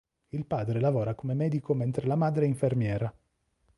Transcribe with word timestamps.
Il 0.29 0.47
padre 0.47 0.79
lavora 0.79 1.13
come 1.13 1.35
medico 1.35 1.75
mentre 1.75 2.07
la 2.07 2.15
madre 2.15 2.45
è 2.45 2.47
infermiera. 2.47 3.15